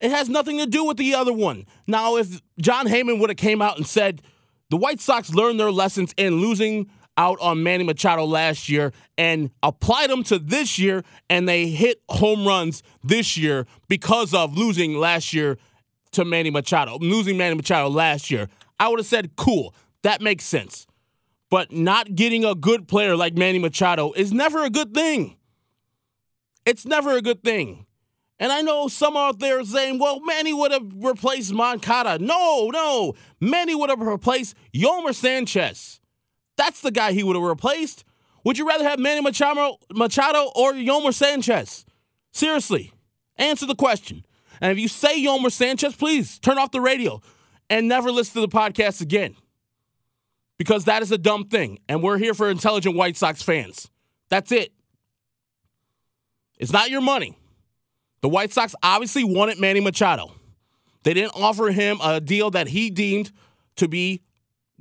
It 0.00 0.10
has 0.10 0.28
nothing 0.28 0.58
to 0.58 0.66
do 0.66 0.84
with 0.84 0.96
the 0.96 1.14
other 1.14 1.32
one. 1.32 1.64
Now, 1.86 2.16
if 2.16 2.40
Jon 2.60 2.86
Heyman 2.86 3.20
would 3.20 3.30
have 3.30 3.36
came 3.36 3.62
out 3.62 3.76
and 3.76 3.86
said 3.86 4.20
the 4.68 4.76
White 4.76 5.00
Sox 5.00 5.32
learned 5.32 5.60
their 5.60 5.70
lessons 5.70 6.12
in 6.16 6.40
losing 6.40 6.90
out 7.16 7.38
on 7.40 7.62
Manny 7.62 7.84
Machado 7.84 8.24
last 8.24 8.68
year 8.68 8.92
and 9.18 9.50
applied 9.62 10.10
them 10.10 10.22
to 10.24 10.38
this 10.38 10.78
year, 10.78 11.04
and 11.28 11.48
they 11.48 11.68
hit 11.68 12.00
home 12.08 12.46
runs 12.46 12.82
this 13.04 13.36
year 13.36 13.66
because 13.88 14.32
of 14.32 14.56
losing 14.56 14.94
last 14.98 15.32
year 15.32 15.58
to 16.12 16.24
Manny 16.24 16.50
Machado, 16.50 16.98
losing 16.98 17.36
Manny 17.36 17.54
Machado 17.54 17.88
last 17.88 18.30
year, 18.30 18.48
I 18.78 18.88
would 18.88 18.98
have 18.98 19.06
said, 19.06 19.36
cool, 19.36 19.74
that 20.02 20.20
makes 20.20 20.44
sense. 20.44 20.86
But 21.50 21.72
not 21.72 22.14
getting 22.14 22.44
a 22.44 22.54
good 22.54 22.88
player 22.88 23.16
like 23.16 23.34
Manny 23.34 23.58
Machado 23.58 24.12
is 24.12 24.32
never 24.32 24.64
a 24.64 24.70
good 24.70 24.94
thing. 24.94 25.36
It's 26.64 26.86
never 26.86 27.12
a 27.12 27.22
good 27.22 27.42
thing. 27.42 27.86
And 28.38 28.50
I 28.50 28.62
know 28.62 28.88
some 28.88 29.16
out 29.16 29.38
there 29.38 29.62
saying, 29.64 29.98
well, 29.98 30.20
Manny 30.20 30.52
would 30.52 30.72
have 30.72 30.90
replaced 30.96 31.52
Moncada. 31.52 32.18
No, 32.18 32.70
no. 32.72 33.14
Manny 33.40 33.74
would 33.74 33.90
have 33.90 34.00
replaced 34.00 34.56
Yolmer 34.74 35.14
Sanchez. 35.14 36.00
That's 36.62 36.80
the 36.80 36.92
guy 36.92 37.10
he 37.10 37.24
would 37.24 37.34
have 37.34 37.42
replaced. 37.42 38.04
Would 38.44 38.56
you 38.56 38.68
rather 38.68 38.84
have 38.84 39.00
Manny 39.00 39.20
Machado, 39.20 39.78
Machado 39.92 40.52
or 40.54 40.72
Yolmer 40.74 41.12
Sanchez? 41.12 41.84
Seriously, 42.30 42.92
answer 43.36 43.66
the 43.66 43.74
question. 43.74 44.24
And 44.60 44.70
if 44.70 44.78
you 44.78 44.86
say 44.86 45.20
Yolmer 45.20 45.50
Sanchez, 45.50 45.96
please 45.96 46.38
turn 46.38 46.58
off 46.58 46.70
the 46.70 46.80
radio 46.80 47.20
and 47.68 47.88
never 47.88 48.12
listen 48.12 48.34
to 48.34 48.46
the 48.46 48.56
podcast 48.56 49.00
again 49.00 49.34
because 50.56 50.84
that 50.84 51.02
is 51.02 51.10
a 51.10 51.18
dumb 51.18 51.48
thing. 51.48 51.80
And 51.88 52.00
we're 52.00 52.18
here 52.18 52.32
for 52.32 52.48
intelligent 52.48 52.94
White 52.94 53.16
Sox 53.16 53.42
fans. 53.42 53.90
That's 54.28 54.52
it. 54.52 54.72
It's 56.60 56.72
not 56.72 56.90
your 56.90 57.00
money. 57.00 57.36
The 58.20 58.28
White 58.28 58.52
Sox 58.52 58.76
obviously 58.84 59.24
wanted 59.24 59.58
Manny 59.58 59.80
Machado. 59.80 60.32
They 61.02 61.12
didn't 61.12 61.34
offer 61.34 61.72
him 61.72 61.98
a 62.00 62.20
deal 62.20 62.52
that 62.52 62.68
he 62.68 62.88
deemed 62.88 63.32
to 63.74 63.88
be 63.88 64.22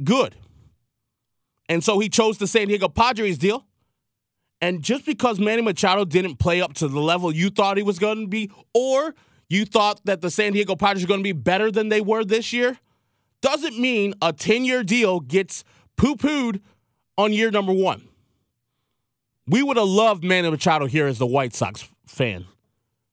good. 0.04 0.36
And 1.72 1.82
so 1.82 2.00
he 2.00 2.10
chose 2.10 2.38
the 2.38 2.48
San 2.48 2.68
Diego 2.68 2.90
Padres 2.90 3.38
deal. 3.38 3.66
And 4.60 4.82
just 4.82 5.06
because 5.06 5.40
Manny 5.40 5.62
Machado 5.62 6.04
didn't 6.04 6.36
play 6.36 6.62
up 6.62 6.74
to 6.74 6.90
the 6.90 7.00
level 7.00 7.34
you 7.34 7.50
thought 7.50 7.78
he 7.78 7.84
was 7.84 7.98
going 7.98 8.24
to 8.24 8.28
be, 8.28 8.52
or 8.74 9.16
you 9.50 9.64
thought 9.64 10.02
that 10.04 10.20
the 10.20 10.30
San 10.30 10.52
Diego 10.52 10.76
Padres 10.76 11.06
are 11.06 11.08
going 11.08 11.22
to 11.22 11.24
be 11.24 11.32
better 11.32 11.72
than 11.72 11.88
they 11.88 12.02
were 12.02 12.26
this 12.26 12.52
year, 12.52 12.78
doesn't 13.42 13.80
mean 13.80 14.14
a 14.22 14.34
10 14.34 14.66
year 14.66 14.84
deal 14.84 15.22
gets 15.22 15.64
poo 15.96 16.18
pooed 16.18 16.60
on 17.18 17.32
year 17.32 17.50
number 17.52 17.72
one. 17.72 18.06
We 19.48 19.64
would 19.64 19.78
have 19.78 19.88
loved 19.88 20.26
Manny 20.26 20.52
Machado 20.52 20.88
here 20.88 21.08
as 21.08 21.20
the 21.20 21.26
White 21.26 21.54
Sox 21.56 21.88
fan. 22.06 22.48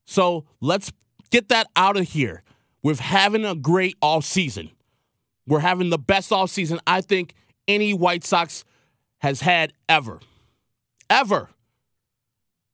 So 0.05 0.47
let's 0.61 0.91
get 1.31 1.49
that 1.50 1.69
out 1.77 1.97
of 1.97 2.09
here. 2.09 2.43
We're 2.83 2.97
having 2.97 3.45
a 3.45 3.55
great 3.55 3.95
off 4.03 4.25
season. 4.25 4.71
We're 5.47 5.61
having 5.61 5.91
the 5.91 5.99
best 5.99 6.33
off 6.33 6.50
season 6.50 6.81
I 6.88 7.03
think 7.03 7.35
any 7.69 7.95
White 7.95 8.25
Sox 8.25 8.65
has 9.19 9.43
had 9.43 9.73
ever. 9.89 10.21
Ever. 11.09 11.51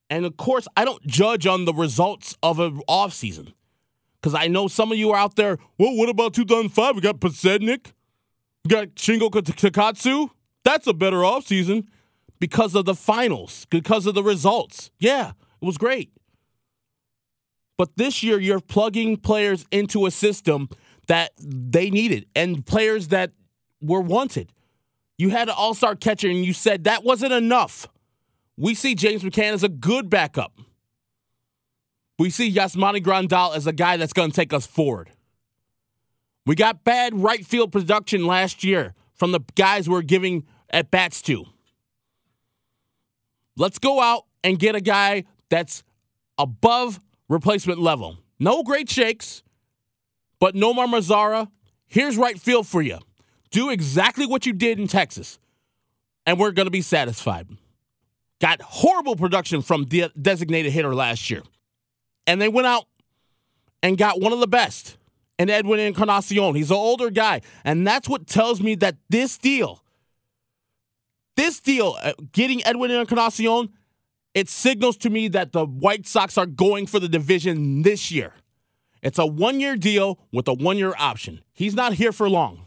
And 0.09 0.25
of 0.25 0.37
course, 0.37 0.69
I 0.77 0.85
don't 0.85 1.05
judge 1.07 1.47
on 1.47 1.65
the 1.65 1.75
results 1.75 2.37
of 2.43 2.61
an 2.61 2.81
off 2.87 3.13
season. 3.13 3.53
Because 4.21 4.35
I 4.35 4.47
know 4.47 4.69
some 4.69 4.91
of 4.91 4.97
you 4.97 5.11
are 5.11 5.19
out 5.19 5.37
there, 5.37 5.59
well, 5.79 5.95
what 5.95 6.09
about 6.09 6.33
2005? 6.33 6.95
We 6.95 7.01
got 7.03 7.21
Podsednik. 7.21 7.93
We 8.65 8.69
got 8.71 8.95
Shingo 8.95 9.29
Takatsu. 9.31 10.31
That's 10.63 10.87
a 10.87 10.95
better 10.95 11.19
offseason 11.19 11.87
because 12.41 12.75
of 12.75 12.87
the 12.87 12.95
finals, 12.95 13.67
because 13.69 14.07
of 14.07 14.15
the 14.15 14.23
results. 14.23 14.91
Yeah, 14.99 15.33
it 15.61 15.65
was 15.65 15.77
great. 15.77 16.11
But 17.77 17.97
this 17.97 18.23
year, 18.23 18.41
you're 18.41 18.61
plugging 18.61 19.17
players 19.17 19.67
into 19.71 20.07
a 20.07 20.11
system 20.11 20.69
that 21.07 21.33
they 21.39 21.91
needed 21.91 22.27
and 22.35 22.65
players 22.65 23.09
that 23.09 23.33
were 23.83 24.01
wanted. 24.01 24.53
You 25.19 25.31
had 25.31 25.49
an 25.49 25.55
all 25.57 25.75
star 25.75 25.95
catcher 25.95 26.29
and 26.29 26.45
you 26.45 26.53
said 26.53 26.85
that 26.85 27.05
wasn't 27.05 27.33
enough. 27.33 27.87
We 28.57 28.75
see 28.75 28.95
James 28.95 29.23
McCann 29.23 29.53
as 29.53 29.63
a 29.63 29.69
good 29.69 30.11
backup. 30.11 30.59
We 32.19 32.31
see 32.31 32.53
Yasmani 32.53 33.03
Grandal 33.03 33.57
as 33.57 33.67
a 33.67 33.73
guy 33.73 33.97
that's 33.97 34.13
going 34.13 34.31
to 34.31 34.37
take 34.37 34.53
us 34.53 34.67
forward. 34.67 35.11
We 36.47 36.55
got 36.55 36.85
bad 36.85 37.21
right 37.21 37.45
field 37.45 37.73
production 37.73 38.27
last 38.27 38.63
year 38.63 38.95
from 39.15 39.33
the 39.33 39.41
guys 39.55 39.89
we're 39.89 40.03
giving 40.03 40.45
at 40.71 40.91
bats 40.91 41.23
to. 41.23 41.47
Let's 43.57 43.79
go 43.79 44.01
out 44.01 44.25
and 44.43 44.59
get 44.59 44.75
a 44.75 44.81
guy 44.81 45.25
that's 45.49 45.83
above 46.39 47.01
replacement 47.29 47.81
level. 47.81 48.19
No 48.39 48.63
great 48.63 48.91
shakes, 48.91 49.43
but 50.39 50.55
Nomar 50.55 50.87
Mazara, 50.87 51.49
here's 51.87 52.17
right 52.17 52.39
field 52.39 52.67
for 52.67 52.83
you. 52.83 52.99
Do 53.55 53.71
exactly 53.71 54.27
what 54.27 54.47
you 54.47 54.53
did 54.53 54.81
in 54.81 54.89
Texas, 54.89 55.39
and 56.27 56.41
we're 56.41 56.51
going 56.51 56.67
to 56.67 56.73
be 56.73 56.83
satisfied. 56.83 57.47
Got 58.41 58.61
horrible 58.61 59.15
production 59.15 59.63
from 59.63 59.85
the 59.85 60.11
designated 60.21 60.73
hitter 60.73 60.93
last 60.93 61.31
year. 61.31 61.41
And 62.27 62.43
they 62.43 62.49
went 62.49 62.67
out 62.67 62.87
and 63.81 63.97
got 63.97 64.21
one 64.21 64.33
of 64.33 64.41
the 64.41 64.49
best 64.49 64.97
in 65.39 65.49
Edwin 65.51 65.79
Encarnacion. 65.79 66.57
He's 66.57 66.73
an 66.73 66.77
older 66.79 67.11
guy. 67.11 67.43
And 67.65 67.87
that's 67.87 68.09
what 68.09 68.27
tells 68.27 68.61
me 68.61 68.75
that 68.75 68.97
this 69.09 69.39
deal, 69.39 69.85
this 71.37 71.61
deal, 71.61 71.97
uh, 72.03 72.15
getting 72.33 72.61
Edwin 72.67 72.91
Encarnacion, 72.91 73.69
it 74.35 74.49
signals 74.49 74.97
to 74.97 75.11
me 75.11 75.29
that 75.29 75.53
the 75.53 75.65
White 75.65 76.09
Sox 76.09 76.37
are 76.37 76.47
going 76.47 76.89
for 76.89 76.99
the 76.99 77.09
division 77.09 77.83
this 77.83 78.11
year. 78.11 78.33
It's 79.01 79.21
a 79.21 79.27
one 79.27 79.61
year 79.61 79.77
deal 79.77 80.19
with 80.33 80.49
a 80.49 80.55
one 80.55 80.77
year 80.77 80.95
option. 80.99 81.45
He's 81.53 81.77
not 81.77 81.93
here 81.93 82.11
for 82.11 82.29
long. 82.29 82.64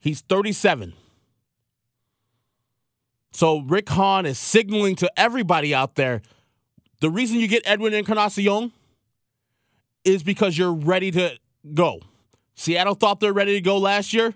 He's 0.00 0.22
37. 0.22 0.94
So 3.32 3.60
Rick 3.60 3.88
Hahn 3.90 4.26
is 4.26 4.38
signaling 4.38 4.96
to 4.96 5.10
everybody 5.16 5.74
out 5.74 5.94
there 5.94 6.22
the 7.00 7.10
reason 7.10 7.40
you 7.40 7.48
get 7.48 7.62
Edwin 7.64 7.94
Encarnacion 7.94 8.72
is 10.04 10.22
because 10.22 10.56
you're 10.56 10.72
ready 10.72 11.10
to 11.10 11.38
go. 11.74 12.00
Seattle 12.54 12.94
thought 12.94 13.20
they're 13.20 13.32
ready 13.32 13.54
to 13.54 13.60
go 13.60 13.78
last 13.78 14.12
year. 14.12 14.34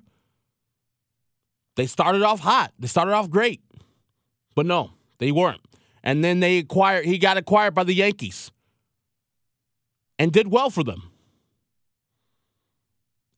They 1.76 1.86
started 1.86 2.22
off 2.22 2.40
hot. 2.40 2.72
They 2.78 2.88
started 2.88 3.12
off 3.12 3.28
great. 3.28 3.60
But 4.54 4.66
no, 4.66 4.92
they 5.18 5.30
weren't. 5.30 5.60
And 6.02 6.24
then 6.24 6.40
they 6.40 6.58
acquired 6.58 7.04
he 7.04 7.18
got 7.18 7.36
acquired 7.36 7.74
by 7.74 7.84
the 7.84 7.94
Yankees 7.94 8.50
and 10.18 10.32
did 10.32 10.48
well 10.48 10.70
for 10.70 10.84
them. 10.84 11.10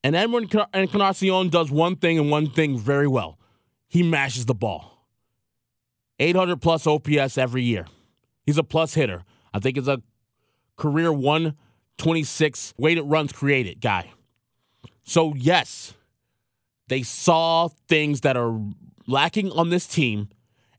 And 0.06 0.14
Edwin 0.14 0.48
Encarnacion 0.72 1.48
does 1.48 1.68
one 1.68 1.96
thing 1.96 2.16
and 2.16 2.30
one 2.30 2.48
thing 2.48 2.78
very 2.78 3.08
well. 3.08 3.40
He 3.88 4.04
mashes 4.04 4.46
the 4.46 4.54
ball. 4.54 5.04
800 6.20 6.62
plus 6.62 6.86
OPS 6.86 7.36
every 7.36 7.64
year. 7.64 7.88
He's 8.44 8.56
a 8.56 8.62
plus 8.62 8.94
hitter. 8.94 9.24
I 9.52 9.58
think 9.58 9.76
it's 9.76 9.88
a 9.88 10.00
career 10.76 11.12
126 11.12 12.74
weighted 12.78 13.02
runs 13.04 13.32
created 13.32 13.80
guy. 13.80 14.12
So, 15.02 15.34
yes, 15.34 15.94
they 16.86 17.02
saw 17.02 17.66
things 17.88 18.20
that 18.20 18.36
are 18.36 18.60
lacking 19.08 19.50
on 19.50 19.70
this 19.70 19.88
team 19.88 20.28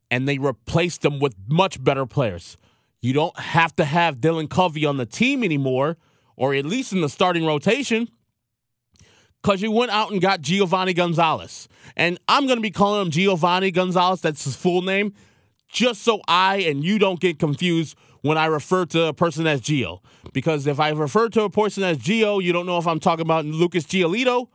and 0.10 0.26
they 0.26 0.38
replaced 0.38 1.02
them 1.02 1.20
with 1.20 1.36
much 1.50 1.84
better 1.84 2.06
players. 2.06 2.56
You 3.02 3.12
don't 3.12 3.38
have 3.38 3.76
to 3.76 3.84
have 3.84 4.22
Dylan 4.22 4.50
Covey 4.50 4.86
on 4.86 4.96
the 4.96 5.06
team 5.06 5.44
anymore, 5.44 5.98
or 6.38 6.54
at 6.54 6.64
least 6.64 6.94
in 6.94 7.02
the 7.02 7.10
starting 7.10 7.46
rotation, 7.46 8.08
because 9.42 9.62
you 9.62 9.72
went 9.72 9.92
out 9.92 10.12
and 10.12 10.22
got 10.22 10.42
Giovanni 10.42 10.94
Gonzalez. 10.94 11.68
And 11.96 12.20
I'm 12.28 12.46
going 12.46 12.58
to 12.58 12.62
be 12.62 12.72
calling 12.72 13.02
him 13.04 13.12
Giovanni 13.12 13.72
Gonzalez. 13.72 14.22
That's 14.22 14.44
his 14.44 14.56
full 14.56 14.82
name 14.82 15.14
just 15.68 16.02
so 16.02 16.22
I 16.28 16.58
and 16.58 16.84
you 16.84 17.00
don't 17.00 17.20
get 17.20 17.40
confused 17.40 17.98
when 18.22 18.38
I 18.38 18.46
refer 18.46 18.86
to 18.88 19.06
a 19.06 19.14
person 19.14 19.48
as 19.48 19.62
Gio. 19.62 20.00
Because 20.34 20.68
if 20.68 20.80
I 20.80 20.90
refer 20.90 21.30
to 21.30 21.44
a 21.44 21.50
person 21.50 21.84
as 21.84 21.98
Gio, 21.98 22.42
you 22.42 22.54
don't 22.54 22.66
know 22.66 22.78
if 22.78 22.88
I'm 22.88 23.00
talking 23.00 23.26
about 23.26 23.46
Lucas 23.46 23.86
Giolito 23.86 24.48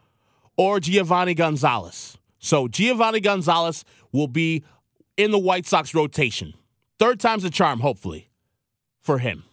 or 0.56 0.80
Giovanni 0.80 1.34
Gonzalez. 1.34 2.18
So 2.38 2.68
Giovanni 2.68 3.20
Gonzalez 3.20 3.84
will 4.10 4.28
be 4.28 4.64
in 5.16 5.30
the 5.30 5.38
White 5.38 5.66
Sox 5.66 5.94
rotation. 5.94 6.54
Third 6.98 7.20
time's 7.20 7.44
a 7.44 7.50
charm, 7.50 7.80
hopefully, 7.80 8.30
for 9.00 9.18
him. 9.18 9.44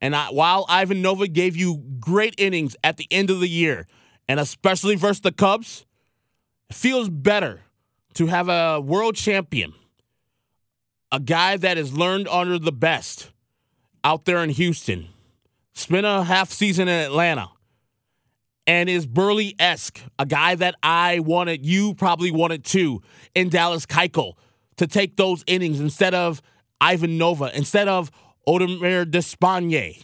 And 0.00 0.14
I, 0.14 0.26
while 0.26 0.66
Ivan 0.68 1.02
Nova 1.02 1.26
gave 1.26 1.56
you 1.56 1.82
great 1.98 2.34
innings 2.38 2.76
at 2.84 2.96
the 2.96 3.06
end 3.10 3.30
of 3.30 3.40
the 3.40 3.48
year, 3.48 3.86
and 4.28 4.38
especially 4.38 4.96
versus 4.96 5.20
the 5.20 5.32
Cubs, 5.32 5.86
it 6.68 6.76
feels 6.76 7.08
better 7.08 7.62
to 8.14 8.26
have 8.26 8.48
a 8.48 8.80
world 8.80 9.16
champion, 9.16 9.72
a 11.12 11.20
guy 11.20 11.56
that 11.56 11.76
has 11.76 11.92
learned 11.92 12.28
under 12.28 12.58
the 12.58 12.72
best 12.72 13.30
out 14.04 14.24
there 14.24 14.42
in 14.42 14.50
Houston, 14.50 15.08
spent 15.72 16.06
a 16.06 16.22
half 16.24 16.50
season 16.50 16.88
in 16.88 17.04
Atlanta, 17.04 17.50
and 18.66 18.88
is 18.88 19.06
Buehrle 19.06 19.54
esque, 19.58 20.00
a 20.18 20.26
guy 20.26 20.54
that 20.56 20.74
I 20.82 21.20
wanted, 21.20 21.64
you 21.64 21.94
probably 21.94 22.30
wanted 22.30 22.64
too, 22.64 23.02
in 23.34 23.48
Dallas 23.48 23.86
Keuchel 23.86 24.34
to 24.76 24.86
take 24.86 25.16
those 25.16 25.44
innings 25.46 25.80
instead 25.80 26.14
of 26.14 26.42
Ivan 26.80 27.16
Nova, 27.16 27.56
instead 27.56 27.88
of 27.88 28.10
Audemars 28.48 29.10
Despaigne. 29.10 30.02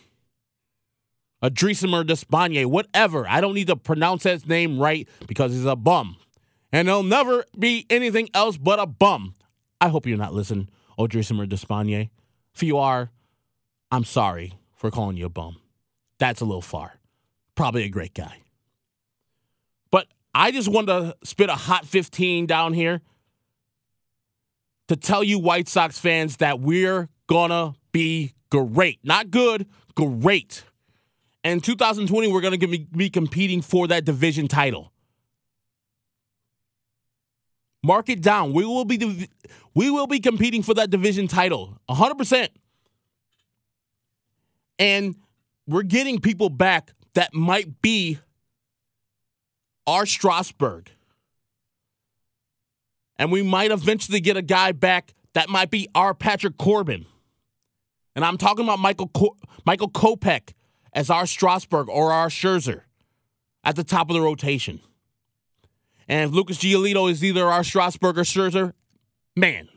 A 1.45 1.51
Dreesimer 1.51 2.05
Despaigne, 2.05 2.65
whatever. 2.67 3.27
I 3.29 3.41
don't 3.41 3.55
need 3.55 3.67
to 3.67 3.77
pronounce 3.77 4.23
his 4.23 4.47
name 4.47 4.79
right 4.79 5.09
because 5.27 5.53
he's 5.53 5.65
a 5.65 5.77
bum 5.77 6.17
and 6.73 6.89
he'll 6.89 7.03
never 7.03 7.45
be 7.59 7.87
anything 7.91 8.29
else 8.35 8.57
but 8.57 8.79
a 8.79 8.87
bum. 8.87 9.35
I 9.81 9.89
hope 9.89 10.07
you're 10.07 10.19
not 10.19 10.35
listening, 10.35 10.69
Odrisamer 10.99 11.49
Despaigne. 11.49 12.09
If 12.55 12.63
you 12.63 12.79
are, 12.79 13.11
I'm 13.91 14.05
sorry 14.05 14.55
for 14.75 14.91
calling 14.91 15.17
you 15.17 15.27
a 15.27 15.31
bum. 15.31 15.57
That's 16.19 16.41
a 16.41 16.45
little 16.45 16.63
far. 16.63 16.99
Probably 17.55 17.85
a 17.85 17.89
great 17.89 18.15
guy. 18.15 18.39
But 19.91 20.07
I 20.35 20.51
just 20.51 20.69
wanted 20.69 20.87
to 20.87 21.17
spit 21.25 21.51
a 21.51 21.55
hot 21.55 21.85
15 21.87 22.47
down 22.47 22.73
here 22.73 23.03
to 24.89 24.97
tell 24.97 25.23
you 25.23 25.39
White 25.39 25.69
Sox 25.69 25.99
fans 25.99 26.39
that 26.39 26.61
we're 26.61 27.09
gonna 27.27 27.75
be 27.93 28.35
great. 28.51 28.99
Not 29.05 29.31
good, 29.31 29.67
great. 29.95 30.65
And 31.45 31.63
2020, 31.63 32.29
we're 32.29 32.41
gonna 32.41 32.59
be 32.59 33.11
competing 33.11 33.63
for 33.63 33.87
that 33.89 34.05
division 34.05 34.49
title. 34.49 34.93
Mark 37.83 38.09
it 38.09 38.23
down. 38.23 38.53
We 38.53 38.65
will 38.65 38.85
be 38.85 39.29
we 39.75 39.91
will 39.91 40.07
be 40.07 40.21
competing 40.21 40.63
for 40.63 40.75
that 40.75 40.91
division 40.91 41.27
title 41.27 41.79
100%. 41.89 42.49
And 44.79 45.17
we're 45.67 45.83
getting 45.83 46.21
people 46.21 46.49
back 46.49 46.93
that 47.15 47.35
might 47.35 47.83
be 47.83 48.19
our 49.87 50.07
Strasburg. 50.07 50.91
And 53.17 53.31
we 53.31 53.43
might 53.43 53.71
eventually 53.71 54.21
get 54.21 54.37
a 54.37 54.43
guy 54.43 54.73
back 54.73 55.15
that 55.35 55.49
might 55.49 55.71
be 55.71 55.89
our 55.95 56.15
Patrick 56.15 56.59
Corbin. 56.59 57.07
And 58.14 58.25
I'm 58.25 58.37
talking 58.37 58.64
about 58.64 58.78
Michael 58.78 59.09
Co- 59.09 59.37
Michael 59.64 59.90
Kopech 59.90 60.52
as 60.92 61.11
our 61.11 61.26
Strasburg 61.26 61.88
or 61.88 62.12
our 62.12 62.28
Scherzer 62.28 62.83
at 63.64 63.76
the 63.76 63.85
top 63.85 64.11
of 64.11 64.14
the 64.14 64.21
rotation. 64.21 64.81
And 66.09 66.28
if 66.28 66.35
Lucas 66.35 66.59
Giolito 66.59 67.11
is 67.11 67.25
either 67.25 67.47
our 67.47 67.64
Strasburg 67.64 68.19
or 68.19 68.23
Scherzer, 68.23 68.73
man. 69.37 69.69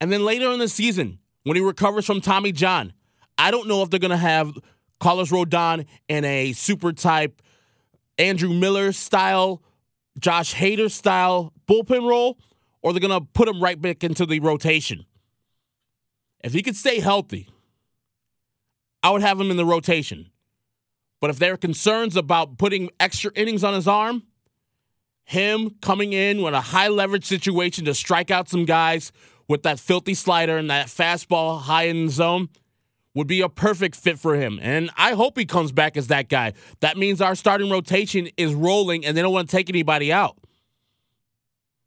And 0.00 0.12
then 0.12 0.24
later 0.24 0.50
in 0.50 0.58
the 0.58 0.68
season, 0.68 1.18
when 1.44 1.56
he 1.56 1.62
recovers 1.62 2.06
from 2.06 2.20
Tommy 2.20 2.52
John, 2.52 2.92
I 3.38 3.50
don't 3.50 3.68
know 3.68 3.82
if 3.82 3.90
they're 3.90 4.00
going 4.00 4.10
to 4.10 4.16
have 4.16 4.52
Carlos 4.98 5.30
Rodon 5.30 5.86
in 6.08 6.24
a 6.24 6.52
super 6.52 6.92
type 6.92 7.40
Andrew 8.18 8.50
Miller 8.50 8.92
style, 8.92 9.62
Josh 10.18 10.54
Hader 10.54 10.90
style 10.90 11.52
bullpen 11.66 12.06
role, 12.06 12.38
or 12.82 12.92
they're 12.92 13.00
going 13.00 13.18
to 13.18 13.26
put 13.32 13.48
him 13.48 13.62
right 13.62 13.80
back 13.80 14.04
into 14.04 14.26
the 14.26 14.40
rotation. 14.40 15.06
If 16.42 16.52
he 16.52 16.62
could 16.62 16.76
stay 16.76 17.00
healthy, 17.00 17.48
I 19.02 19.10
would 19.10 19.22
have 19.22 19.40
him 19.40 19.50
in 19.50 19.56
the 19.56 19.64
rotation. 19.64 20.30
But 21.20 21.30
if 21.30 21.38
there 21.38 21.52
are 21.52 21.58
concerns 21.58 22.16
about 22.16 22.58
putting 22.58 22.90
extra 22.98 23.30
innings 23.34 23.62
on 23.62 23.74
his 23.74 23.86
arm, 23.86 24.22
him 25.24 25.76
coming 25.82 26.12
in 26.12 26.42
with 26.42 26.54
a 26.54 26.60
high 26.60 26.88
leverage 26.88 27.24
situation 27.24 27.84
to 27.84 27.94
strike 27.94 28.30
out 28.30 28.48
some 28.48 28.64
guys 28.64 29.12
with 29.48 29.62
that 29.64 29.78
filthy 29.78 30.14
slider 30.14 30.56
and 30.56 30.70
that 30.70 30.86
fastball 30.86 31.60
high 31.60 31.84
in 31.84 32.06
the 32.06 32.12
zone 32.12 32.48
would 33.14 33.26
be 33.26 33.40
a 33.40 33.48
perfect 33.48 33.96
fit 33.96 34.18
for 34.18 34.36
him. 34.36 34.58
And 34.62 34.90
I 34.96 35.12
hope 35.12 35.36
he 35.36 35.44
comes 35.44 35.72
back 35.72 35.96
as 35.96 36.06
that 36.06 36.28
guy. 36.28 36.54
That 36.80 36.96
means 36.96 37.20
our 37.20 37.34
starting 37.34 37.70
rotation 37.70 38.28
is 38.36 38.54
rolling 38.54 39.04
and 39.04 39.16
they 39.16 39.22
don't 39.22 39.32
want 39.32 39.50
to 39.50 39.56
take 39.56 39.68
anybody 39.68 40.12
out. 40.12 40.38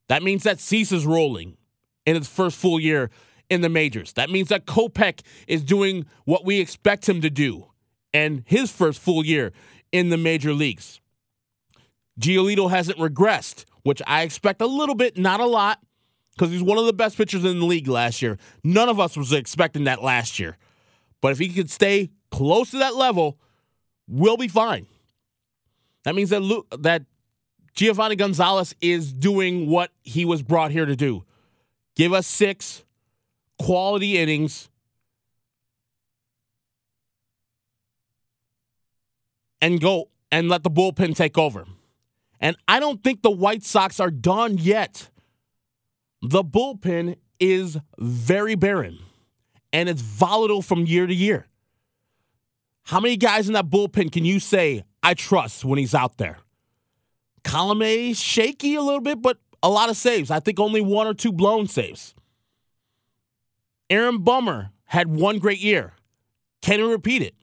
That 0.10 0.22
means 0.22 0.44
that 0.44 0.60
Cease 0.60 0.92
is 0.92 1.06
rolling 1.06 1.58
in 2.06 2.16
its 2.16 2.28
first 2.28 2.58
full 2.58 2.80
year 2.80 3.10
in 3.50 3.62
the 3.62 3.70
majors. 3.70 4.14
That 4.14 4.30
means 4.30 4.50
that 4.50 4.66
Kopech 4.66 5.22
is 5.48 5.64
doing 5.64 6.06
what 6.26 6.46
we 6.46 6.60
expect 6.60 7.08
him 7.08 7.22
to 7.22 7.30
do 7.30 7.68
in 8.12 8.44
his 8.48 8.72
first 8.72 9.00
full 9.00 9.26
year 9.26 9.52
in 9.92 10.10
the 10.10 10.18
major 10.18 10.54
leagues. 10.54 11.02
Giolito 12.20 12.70
hasn't 12.70 12.98
regressed, 12.98 13.66
which 13.84 14.02
I 14.06 14.22
expect 14.22 14.62
a 14.62 14.68
little 14.68 14.96
bit, 14.96 15.18
not 15.18 15.40
a 15.40 15.46
lot, 15.46 15.80
because 16.34 16.52
he's 16.52 16.64
one 16.64 16.78
of 16.78 16.86
the 16.86 16.94
best 16.94 17.18
pitchers 17.18 17.46
in 17.46 17.60
the 17.60 17.66
league 17.66 17.88
last 17.88 18.22
year. 18.22 18.38
None 18.64 18.90
of 18.90 19.00
us 19.00 19.18
was 19.18 19.34
expecting 19.34 19.86
that 19.86 20.04
last 20.04 20.40
year. 20.40 20.58
But 21.22 21.32
if 21.32 21.40
he 21.40 21.50
could 21.50 21.70
stay 21.70 22.12
close 22.32 22.72
to 22.72 22.80
that 22.80 22.96
level, 22.96 23.40
we'll 24.08 24.38
be 24.38 24.48
fine. 24.48 24.88
That 26.04 26.16
means 26.16 26.30
that 26.32 26.64
that 26.80 27.06
Giovanni 27.74 28.16
Gonzalez 28.16 28.76
is 28.82 29.14
doing 29.14 29.68
what 29.70 29.92
he 30.04 30.26
was 30.26 30.42
brought 30.44 30.72
here 30.72 30.86
to 30.86 30.96
do. 30.96 31.24
Give 31.96 32.14
us 32.14 32.28
six 32.28 32.83
quality 33.64 34.18
innings 34.18 34.68
and 39.62 39.80
go 39.80 40.10
and 40.34 40.50
let 40.50 40.64
the 40.64 40.70
bullpen 40.70 41.16
take 41.16 41.38
over. 41.38 41.66
And 42.42 42.58
I 42.68 42.82
don't 42.82 43.02
think 43.02 43.22
the 43.22 43.32
White 43.32 43.64
Sox 43.64 44.02
are 44.02 44.12
done 44.12 44.58
yet. 44.58 45.10
The 46.22 46.44
bullpen 46.44 47.16
is 47.40 47.78
very 47.98 48.56
barren 48.56 49.00
and 49.72 49.88
it's 49.88 50.02
volatile 50.02 50.62
from 50.62 50.86
year 50.86 51.08
to 51.08 51.16
year. 51.16 51.48
How 52.84 53.00
many 53.00 53.16
guys 53.16 53.48
in 53.48 53.54
that 53.54 53.68
bullpen 53.70 54.12
can 54.12 54.26
you 54.26 54.42
say 54.42 54.84
I 55.02 55.14
trust 55.14 55.64
when 55.64 55.80
he's 55.80 55.96
out 55.96 56.18
there? 56.18 56.40
Colome 57.46 58.14
shaky 58.14 58.76
a 58.76 58.82
little 58.82 59.00
bit, 59.00 59.22
but 59.22 59.38
a 59.62 59.70
lot 59.70 59.90
of 59.90 59.96
saves. 59.96 60.30
I 60.30 60.42
think 60.42 60.60
only 60.60 60.82
one 60.82 61.08
or 61.08 61.14
two 61.14 61.32
blown 61.32 61.68
saves. 61.68 62.14
Aaron 63.94 64.24
Bummer 64.24 64.72
had 64.86 65.08
one 65.08 65.38
great 65.38 65.60
year. 65.60 65.94
Can 66.64 66.80
he 66.80 66.84
repeat 66.84 67.22
it? 67.22 67.36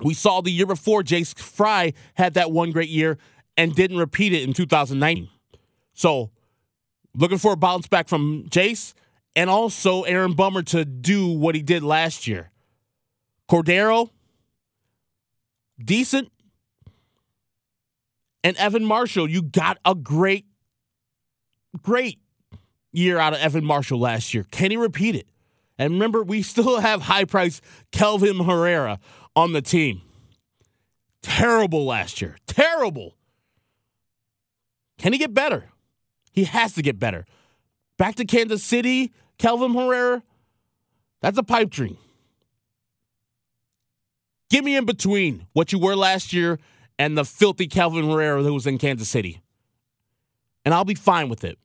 We 0.00 0.14
saw 0.14 0.40
the 0.40 0.50
year 0.50 0.64
before 0.64 1.02
Jace 1.02 1.38
Fry 1.38 1.92
had 2.14 2.34
that 2.34 2.50
one 2.50 2.72
great 2.72 2.88
year 2.88 3.18
and 3.54 3.74
didn't 3.74 3.98
repeat 3.98 4.32
it 4.32 4.44
in 4.44 4.54
2019. 4.54 5.28
So, 5.92 6.30
looking 7.14 7.36
for 7.36 7.52
a 7.52 7.56
bounce 7.56 7.86
back 7.86 8.08
from 8.08 8.44
Jace 8.48 8.94
and 9.36 9.50
also 9.50 10.04
Aaron 10.04 10.32
Bummer 10.32 10.62
to 10.62 10.86
do 10.86 11.28
what 11.28 11.54
he 11.54 11.60
did 11.60 11.82
last 11.82 12.26
year. 12.26 12.50
Cordero, 13.50 14.08
decent. 15.84 16.32
And 18.42 18.56
Evan 18.56 18.86
Marshall, 18.86 19.28
you 19.28 19.42
got 19.42 19.76
a 19.84 19.94
great, 19.94 20.46
great 21.82 22.20
year 22.90 23.18
out 23.18 23.34
of 23.34 23.40
Evan 23.40 23.66
Marshall 23.66 24.00
last 24.00 24.32
year. 24.32 24.46
Can 24.50 24.70
he 24.70 24.78
repeat 24.78 25.14
it? 25.14 25.26
And 25.78 25.94
remember, 25.94 26.22
we 26.22 26.42
still 26.42 26.80
have 26.80 27.02
high 27.02 27.24
price 27.24 27.60
Kelvin 27.92 28.44
Herrera 28.44 28.98
on 29.36 29.52
the 29.52 29.62
team. 29.62 30.02
Terrible 31.22 31.84
last 31.84 32.20
year. 32.20 32.36
Terrible. 32.46 33.14
Can 34.98 35.12
he 35.12 35.18
get 35.18 35.32
better? 35.32 35.70
He 36.32 36.44
has 36.44 36.74
to 36.74 36.82
get 36.82 36.98
better. 36.98 37.24
Back 37.96 38.16
to 38.16 38.24
Kansas 38.24 38.62
City, 38.62 39.12
Kelvin 39.38 39.74
Herrera. 39.74 40.22
That's 41.20 41.38
a 41.38 41.42
pipe 41.42 41.70
dream. 41.70 41.96
Give 44.50 44.64
me 44.64 44.76
in 44.76 44.86
between 44.86 45.46
what 45.52 45.72
you 45.72 45.78
were 45.78 45.94
last 45.94 46.32
year 46.32 46.58
and 46.98 47.16
the 47.16 47.24
filthy 47.24 47.66
Kelvin 47.66 48.08
Herrera 48.08 48.42
that 48.42 48.52
was 48.52 48.66
in 48.66 48.78
Kansas 48.78 49.08
City. 49.08 49.42
And 50.64 50.74
I'll 50.74 50.84
be 50.84 50.94
fine 50.94 51.28
with 51.28 51.44
it. 51.44 51.58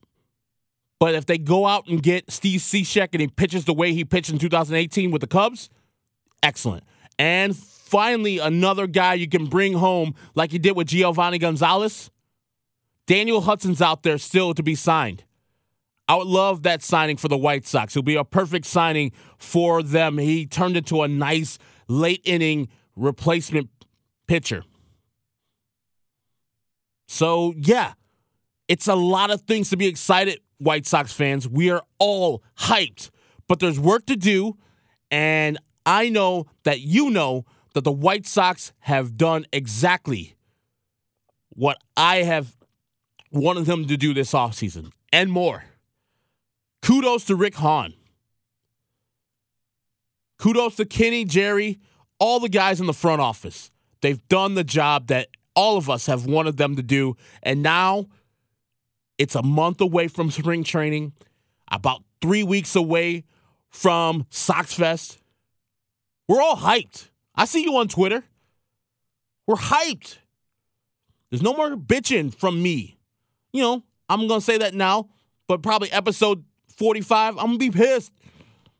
But 1.00 1.14
if 1.14 1.26
they 1.26 1.38
go 1.38 1.66
out 1.66 1.86
and 1.88 2.02
get 2.02 2.30
Steve 2.30 2.60
Cishek 2.60 3.08
and 3.12 3.20
he 3.20 3.28
pitches 3.28 3.64
the 3.64 3.74
way 3.74 3.92
he 3.92 4.04
pitched 4.04 4.30
in 4.30 4.38
2018 4.38 5.10
with 5.10 5.20
the 5.20 5.26
Cubs, 5.26 5.68
excellent. 6.42 6.84
And 7.18 7.56
finally, 7.56 8.38
another 8.38 8.86
guy 8.86 9.14
you 9.14 9.28
can 9.28 9.46
bring 9.46 9.74
home 9.74 10.14
like 10.34 10.52
you 10.52 10.58
did 10.58 10.76
with 10.76 10.88
Giovanni 10.88 11.38
Gonzalez. 11.38 12.10
Daniel 13.06 13.42
Hudson's 13.42 13.82
out 13.82 14.02
there 14.02 14.18
still 14.18 14.54
to 14.54 14.62
be 14.62 14.74
signed. 14.74 15.24
I 16.08 16.16
would 16.16 16.26
love 16.26 16.62
that 16.62 16.82
signing 16.82 17.16
for 17.16 17.28
the 17.28 17.36
White 17.36 17.66
Sox. 17.66 17.94
It'll 17.94 18.02
be 18.02 18.16
a 18.16 18.24
perfect 18.24 18.66
signing 18.66 19.12
for 19.38 19.82
them. 19.82 20.18
He 20.18 20.46
turned 20.46 20.76
into 20.76 21.02
a 21.02 21.08
nice 21.08 21.58
late 21.88 22.20
inning 22.24 22.68
replacement 22.94 23.70
pitcher. 24.26 24.64
So, 27.08 27.54
yeah, 27.56 27.94
it's 28.68 28.88
a 28.88 28.94
lot 28.94 29.30
of 29.30 29.42
things 29.42 29.70
to 29.70 29.76
be 29.76 29.86
excited, 29.86 30.40
White 30.64 30.86
Sox 30.86 31.12
fans. 31.12 31.48
We 31.48 31.70
are 31.70 31.82
all 31.98 32.42
hyped, 32.58 33.10
but 33.48 33.60
there's 33.60 33.78
work 33.78 34.06
to 34.06 34.16
do. 34.16 34.56
And 35.10 35.58
I 35.86 36.08
know 36.08 36.46
that 36.64 36.80
you 36.80 37.10
know 37.10 37.44
that 37.74 37.84
the 37.84 37.92
White 37.92 38.26
Sox 38.26 38.72
have 38.80 39.16
done 39.16 39.46
exactly 39.52 40.34
what 41.50 41.78
I 41.96 42.16
have 42.22 42.56
wanted 43.30 43.66
them 43.66 43.86
to 43.86 43.96
do 43.96 44.14
this 44.14 44.32
offseason 44.32 44.90
and 45.12 45.30
more. 45.30 45.64
Kudos 46.82 47.24
to 47.26 47.36
Rick 47.36 47.56
Hahn. 47.56 47.94
Kudos 50.38 50.76
to 50.76 50.84
Kenny, 50.84 51.24
Jerry, 51.24 51.78
all 52.18 52.40
the 52.40 52.48
guys 52.48 52.80
in 52.80 52.86
the 52.86 52.92
front 52.92 53.20
office. 53.20 53.70
They've 54.02 54.26
done 54.28 54.54
the 54.54 54.64
job 54.64 55.06
that 55.06 55.28
all 55.56 55.76
of 55.76 55.88
us 55.88 56.06
have 56.06 56.26
wanted 56.26 56.56
them 56.56 56.76
to 56.76 56.82
do. 56.82 57.16
And 57.42 57.62
now 57.62 58.06
it's 59.18 59.34
a 59.34 59.42
month 59.42 59.80
away 59.80 60.08
from 60.08 60.30
spring 60.30 60.64
training, 60.64 61.12
about 61.70 62.02
three 62.20 62.42
weeks 62.42 62.74
away 62.76 63.24
from 63.70 64.26
Sox 64.30 64.74
Fest. 64.74 65.18
We're 66.28 66.40
all 66.40 66.56
hyped. 66.56 67.10
I 67.34 67.44
see 67.44 67.62
you 67.62 67.76
on 67.76 67.88
Twitter. 67.88 68.24
We're 69.46 69.56
hyped. 69.56 70.18
There's 71.30 71.42
no 71.42 71.54
more 71.54 71.70
bitching 71.76 72.34
from 72.34 72.62
me. 72.62 72.96
You 73.52 73.62
know, 73.62 73.82
I'm 74.08 74.26
going 74.26 74.40
to 74.40 74.44
say 74.44 74.58
that 74.58 74.74
now, 74.74 75.08
but 75.48 75.62
probably 75.62 75.90
episode 75.92 76.44
45, 76.76 77.36
I'm 77.38 77.46
going 77.46 77.58
to 77.58 77.58
be 77.58 77.70
pissed 77.70 78.12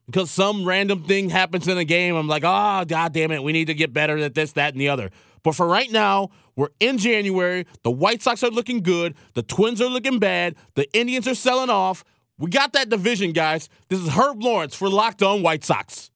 because 0.07 0.31
some 0.31 0.65
random 0.65 1.05
thing 1.05 1.31
happens 1.31 1.69
in 1.69 1.79
a 1.79 1.85
game. 1.85 2.15
I'm 2.15 2.29
like, 2.29 2.45
ah, 2.45 2.81
oh, 2.81 2.85
God 2.85 3.13
damn 3.13 3.31
it. 3.31 3.43
We 3.43 3.53
need 3.53 3.67
to 3.67 3.75
get 3.75 3.93
better 3.93 4.17
at 4.19 4.35
this, 4.35 4.53
that, 4.53 4.73
and 4.73 4.81
the 4.81 4.89
other. 4.89 5.11
But 5.45 5.55
for 5.55 5.69
right 5.69 5.93
now, 5.93 6.31
we're 6.57 6.71
in 6.81 6.99
January. 6.99 7.67
The 7.85 7.91
White 7.93 8.23
Sox 8.23 8.43
are 8.43 8.51
looking 8.51 8.83
good. 8.83 9.15
The 9.35 9.43
Twins 9.43 9.81
are 9.81 9.89
looking 9.89 10.19
bad. 10.19 10.57
The 10.75 10.93
Indians 10.99 11.29
are 11.29 11.35
selling 11.37 11.71
off. 11.71 12.03
We 12.39 12.51
got 12.51 12.73
that 12.73 12.89
division, 12.89 13.33
guys. 13.33 13.69
This 13.89 14.01
is 14.01 14.09
Herb 14.09 14.43
Lawrence 14.43 14.75
for 14.75 14.89
Locked 14.89 15.23
On 15.23 15.43
White 15.43 15.63
Sox. 15.63 16.11